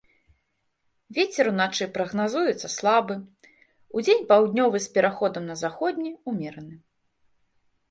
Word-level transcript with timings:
Вецер 1.17 1.45
уначы 1.51 1.85
прагназуецца 1.97 2.67
слабы, 2.77 3.19
удзень 4.01 4.25
паўднёвы 4.33 4.77
з 4.89 4.91
пераходам 4.99 5.43
на 5.53 5.61
заходні, 5.63 6.11
умераны. 6.35 6.75